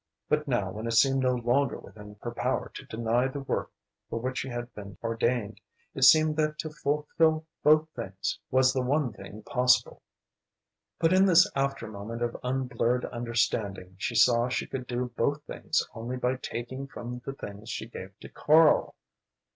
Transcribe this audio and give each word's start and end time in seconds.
But 0.27 0.47
now, 0.47 0.71
when 0.71 0.87
it 0.87 0.93
seemed 0.95 1.19
no 1.21 1.35
longer 1.35 1.77
within 1.77 2.15
her 2.23 2.31
power 2.31 2.69
to 2.73 2.85
deny 2.87 3.27
the 3.27 3.41
work 3.41 3.69
for 4.09 4.17
which 4.19 4.39
she 4.39 4.49
had 4.49 4.73
been 4.73 4.97
ordained, 5.03 5.61
it 5.93 6.05
seemed 6.05 6.37
that 6.37 6.57
to 6.57 6.71
fulfill 6.71 7.45
both 7.61 7.87
things 7.95 8.39
was 8.49 8.73
the 8.73 8.81
one 8.81 9.13
thing 9.13 9.43
possible. 9.43 10.01
But 10.97 11.13
in 11.13 11.25
this 11.27 11.47
after 11.55 11.85
moment 11.87 12.23
of 12.23 12.35
unblurred 12.43 13.05
understanding 13.05 13.93
she 13.99 14.15
saw 14.15 14.49
she 14.49 14.65
could 14.65 14.87
do 14.87 15.11
both 15.15 15.43
things 15.43 15.87
only 15.93 16.17
by 16.17 16.37
taking 16.37 16.87
from 16.87 17.21
the 17.23 17.33
things 17.33 17.69
she 17.69 17.85
gave 17.87 18.17
to 18.21 18.29
Karl. 18.29 18.95